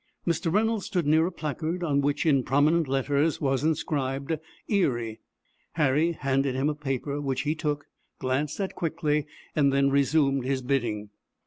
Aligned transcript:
Mr. 0.25 0.51
Reynolds 0.51 0.87
stood 0.87 1.05
near 1.05 1.27
a 1.27 1.31
placard 1.31 1.83
on 1.83 2.01
which, 2.01 2.25
in 2.25 2.41
prominent 2.41 2.87
letters, 2.87 3.39
was 3.39 3.63
inscribed 3.63 4.39
"Erie." 4.67 5.19
Harry 5.73 6.13
handed 6.13 6.55
him 6.55 6.69
a 6.69 6.73
paper, 6.73 7.21
which 7.21 7.41
he 7.41 7.53
took, 7.53 7.85
glanced 8.17 8.59
at 8.59 8.73
quickly, 8.73 9.27
and 9.55 9.71
then 9.71 9.91
resumed 9.91 10.43
his 10.43 10.63
bidding. 10.63 11.11